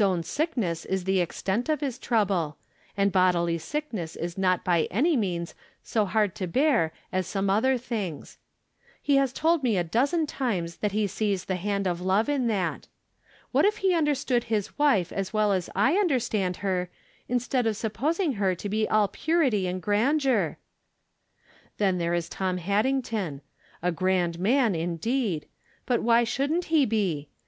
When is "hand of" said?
11.56-12.00